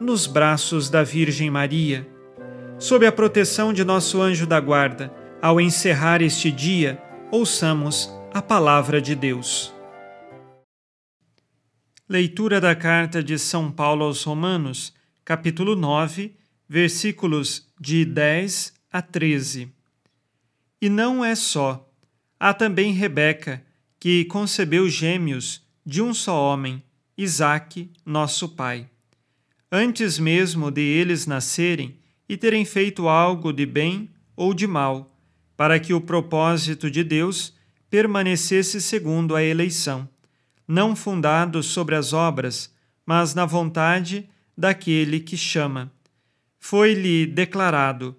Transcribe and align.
nos 0.00 0.26
braços 0.26 0.88
da 0.88 1.02
Virgem 1.02 1.50
Maria. 1.50 2.08
Sob 2.78 3.04
a 3.06 3.12
proteção 3.12 3.72
de 3.72 3.84
nosso 3.84 4.20
anjo 4.20 4.46
da 4.46 4.60
guarda, 4.60 5.12
ao 5.42 5.60
encerrar 5.60 6.22
este 6.22 6.50
dia, 6.50 7.02
ouçamos 7.30 8.10
a 8.32 8.40
palavra 8.40 9.00
de 9.00 9.14
Deus. 9.14 9.74
Leitura 12.08 12.60
da 12.60 12.74
carta 12.74 13.22
de 13.22 13.38
São 13.38 13.70
Paulo 13.70 14.04
aos 14.04 14.22
Romanos, 14.22 14.94
capítulo 15.24 15.74
9, 15.74 16.34
versículos 16.68 17.68
de 17.78 18.04
10 18.04 18.72
a 18.92 19.02
13. 19.02 19.72
E 20.80 20.88
não 20.88 21.24
é 21.24 21.34
só. 21.34 21.86
Há 22.38 22.54
também 22.54 22.92
Rebeca, 22.92 23.62
que 23.98 24.24
concebeu 24.26 24.88
gêmeos 24.88 25.60
de 25.84 26.00
um 26.00 26.14
só 26.14 26.40
homem, 26.40 26.82
Isaque, 27.16 27.90
nosso 28.06 28.50
pai 28.50 28.88
antes 29.70 30.18
mesmo 30.18 30.70
de 30.70 30.80
eles 30.80 31.26
nascerem 31.26 31.98
e 32.28 32.36
terem 32.36 32.64
feito 32.64 33.08
algo 33.08 33.52
de 33.52 33.66
bem 33.66 34.10
ou 34.34 34.54
de 34.54 34.66
mal, 34.66 35.10
para 35.56 35.78
que 35.78 35.92
o 35.92 36.00
propósito 36.00 36.90
de 36.90 37.02
Deus 37.04 37.54
permanecesse 37.90 38.80
segundo 38.80 39.34
a 39.34 39.42
eleição, 39.42 40.08
não 40.66 40.94
fundado 40.94 41.62
sobre 41.62 41.94
as 41.94 42.12
obras, 42.12 42.74
mas 43.04 43.34
na 43.34 43.46
vontade 43.46 44.28
daquele 44.56 45.20
que 45.20 45.36
chama. 45.36 45.90
Foi-lhe 46.58 47.26
declarado: 47.26 48.16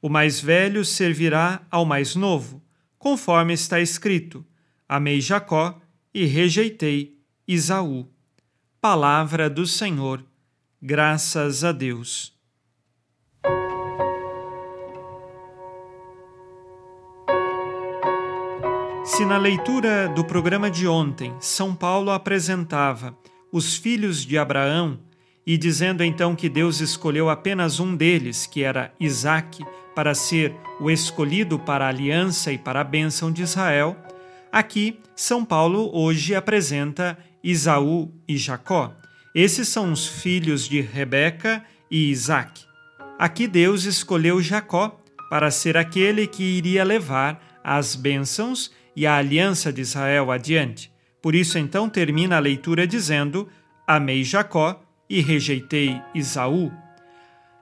o 0.00 0.08
mais 0.08 0.40
velho 0.40 0.84
servirá 0.84 1.62
ao 1.70 1.84
mais 1.84 2.16
novo, 2.16 2.62
conforme 2.98 3.52
está 3.54 3.80
escrito: 3.80 4.44
Amei 4.88 5.20
Jacó 5.20 5.80
e 6.12 6.24
rejeitei 6.24 7.16
Isaú. 7.46 8.08
Palavra 8.80 9.48
do 9.48 9.64
Senhor 9.64 10.24
Graças 10.84 11.62
a 11.62 11.70
Deus. 11.70 12.32
Se 19.04 19.24
na 19.24 19.38
leitura 19.38 20.08
do 20.08 20.24
programa 20.24 20.68
de 20.68 20.88
ontem 20.88 21.32
São 21.38 21.72
Paulo 21.72 22.10
apresentava 22.10 23.16
os 23.52 23.76
filhos 23.76 24.26
de 24.26 24.36
Abraão 24.36 24.98
e 25.46 25.56
dizendo 25.56 26.02
então 26.02 26.34
que 26.34 26.48
Deus 26.48 26.80
escolheu 26.80 27.30
apenas 27.30 27.78
um 27.78 27.94
deles, 27.94 28.44
que 28.44 28.64
era 28.64 28.92
Isaque, 28.98 29.64
para 29.94 30.16
ser 30.16 30.52
o 30.80 30.90
escolhido 30.90 31.60
para 31.60 31.84
a 31.84 31.90
aliança 31.90 32.50
e 32.50 32.58
para 32.58 32.80
a 32.80 32.84
bênção 32.84 33.30
de 33.30 33.42
Israel, 33.42 33.96
aqui 34.50 34.98
São 35.14 35.44
Paulo 35.44 35.96
hoje 35.96 36.34
apresenta 36.34 37.16
Isaú 37.40 38.10
e 38.26 38.36
Jacó 38.36 38.92
esses 39.34 39.68
são 39.68 39.92
os 39.92 40.06
filhos 40.06 40.68
de 40.68 40.80
Rebeca 40.80 41.64
e 41.90 42.10
Isaac. 42.10 42.64
Aqui 43.18 43.46
Deus 43.46 43.84
escolheu 43.84 44.42
Jacó 44.42 45.00
para 45.30 45.50
ser 45.50 45.76
aquele 45.76 46.26
que 46.26 46.42
iria 46.42 46.84
levar 46.84 47.60
as 47.64 47.94
bênçãos 47.94 48.70
e 48.94 49.06
a 49.06 49.16
aliança 49.16 49.72
de 49.72 49.80
Israel 49.80 50.30
adiante. 50.30 50.92
Por 51.22 51.34
isso, 51.34 51.56
então, 51.56 51.88
termina 51.88 52.36
a 52.36 52.40
leitura 52.40 52.86
dizendo: 52.86 53.48
Amei 53.86 54.24
Jacó 54.24 54.82
e 55.08 55.20
rejeitei 55.20 56.00
Isaú. 56.14 56.72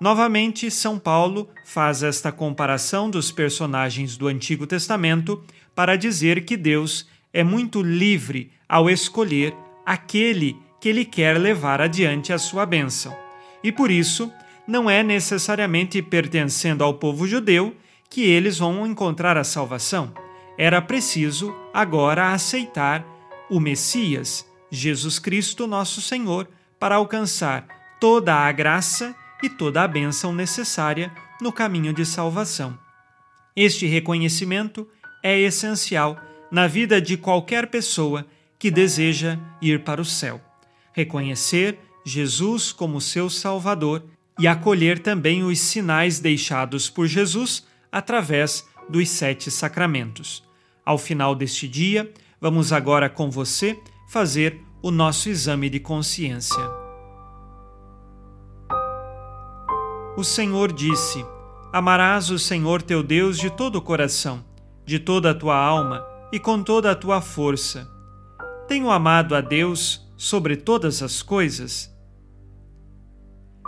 Novamente, 0.00 0.70
São 0.70 0.98
Paulo 0.98 1.48
faz 1.64 2.02
esta 2.02 2.32
comparação 2.32 3.08
dos 3.08 3.30
personagens 3.30 4.16
do 4.16 4.26
Antigo 4.26 4.66
Testamento 4.66 5.42
para 5.74 5.96
dizer 5.96 6.44
que 6.44 6.56
Deus 6.56 7.08
é 7.32 7.42
muito 7.42 7.80
livre 7.80 8.50
ao 8.68 8.90
escolher 8.90 9.54
aquele 9.86 10.56
que 10.84 10.90
ele 10.90 11.06
quer 11.06 11.38
levar 11.38 11.80
adiante 11.80 12.30
a 12.30 12.36
sua 12.36 12.66
bênção. 12.66 13.16
E 13.62 13.72
por 13.72 13.90
isso, 13.90 14.30
não 14.68 14.90
é 14.90 15.02
necessariamente 15.02 16.02
pertencendo 16.02 16.84
ao 16.84 16.92
povo 16.92 17.26
judeu 17.26 17.74
que 18.10 18.20
eles 18.26 18.58
vão 18.58 18.86
encontrar 18.86 19.38
a 19.38 19.44
salvação. 19.44 20.12
Era 20.58 20.82
preciso 20.82 21.56
agora 21.72 22.34
aceitar 22.34 23.02
o 23.48 23.58
Messias, 23.58 24.46
Jesus 24.70 25.18
Cristo, 25.18 25.66
nosso 25.66 26.02
Senhor, 26.02 26.46
para 26.78 26.96
alcançar 26.96 27.66
toda 27.98 28.34
a 28.34 28.52
graça 28.52 29.16
e 29.42 29.48
toda 29.48 29.82
a 29.82 29.88
bênção 29.88 30.34
necessária 30.34 31.10
no 31.40 31.50
caminho 31.50 31.94
de 31.94 32.04
salvação. 32.04 32.78
Este 33.56 33.86
reconhecimento 33.86 34.86
é 35.22 35.40
essencial 35.40 36.20
na 36.50 36.66
vida 36.66 37.00
de 37.00 37.16
qualquer 37.16 37.68
pessoa 37.68 38.26
que 38.58 38.70
deseja 38.70 39.38
ir 39.62 39.82
para 39.82 39.98
o 39.98 40.04
céu 40.04 40.43
reconhecer 40.94 41.78
Jesus 42.04 42.72
como 42.72 43.00
seu 43.00 43.28
Salvador 43.28 44.04
e 44.38 44.46
acolher 44.46 44.98
também 44.98 45.42
os 45.42 45.58
sinais 45.58 46.20
deixados 46.20 46.88
por 46.88 47.06
Jesus 47.06 47.66
através 47.92 48.66
dos 48.88 49.08
sete 49.10 49.50
sacramentos. 49.50 50.42
Ao 50.84 50.96
final 50.96 51.34
deste 51.34 51.68
dia, 51.68 52.12
vamos 52.40 52.72
agora 52.72 53.10
com 53.10 53.30
você 53.30 53.78
fazer 54.08 54.60
o 54.82 54.90
nosso 54.90 55.28
exame 55.28 55.68
de 55.68 55.80
consciência. 55.80 56.62
O 60.16 60.22
Senhor 60.22 60.72
disse: 60.72 61.24
Amarás 61.72 62.30
o 62.30 62.38
Senhor 62.38 62.82
teu 62.82 63.02
Deus 63.02 63.38
de 63.38 63.50
todo 63.50 63.76
o 63.76 63.82
coração, 63.82 64.44
de 64.84 64.98
toda 64.98 65.30
a 65.30 65.34
tua 65.34 65.56
alma 65.56 66.06
e 66.30 66.38
com 66.38 66.62
toda 66.62 66.90
a 66.90 66.94
tua 66.94 67.20
força. 67.20 67.90
Tenho 68.68 68.90
amado 68.90 69.34
a 69.34 69.40
Deus 69.40 70.03
sobre 70.24 70.56
todas 70.56 71.02
as 71.02 71.22
coisas? 71.22 71.94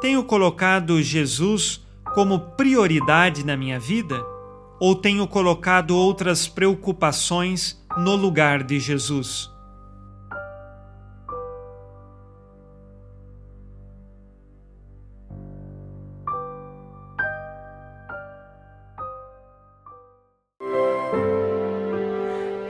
Tenho 0.00 0.24
colocado 0.24 1.00
Jesus 1.00 1.80
como 2.12 2.40
prioridade 2.56 3.46
na 3.46 3.56
minha 3.56 3.78
vida? 3.78 4.20
Ou 4.80 4.96
tenho 4.96 5.28
colocado 5.28 5.94
outras 5.94 6.48
preocupações 6.48 7.80
no 7.98 8.16
lugar 8.16 8.64
de 8.64 8.80
Jesus? 8.80 9.48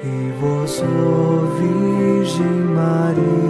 E 0.05 0.33
vós, 0.39 0.83
Virgem 1.59 2.45
Maria, 2.75 3.50